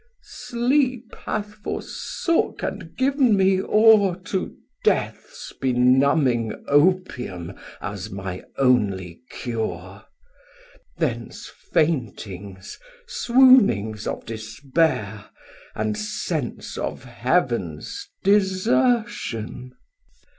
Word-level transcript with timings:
Sleep 0.23 1.13
hath 1.15 1.53
forsook 1.61 2.63
and 2.63 2.97
giv'n 2.97 3.37
me 3.37 3.61
o're 3.61 4.15
To 4.15 4.55
deaths 4.83 5.53
benumming 5.61 6.55
Opium 6.67 7.53
as 7.79 8.09
my 8.09 8.41
only 8.57 9.21
cure. 9.29 10.05
630 10.97 10.97
Thence 10.97 11.51
faintings, 11.71 12.79
swounings 13.05 14.07
of 14.07 14.25
despair, 14.25 15.25
And 15.75 15.95
sense 15.95 16.79
of 16.79 17.03
Heav'ns 17.03 18.09
desertion. 18.23 19.75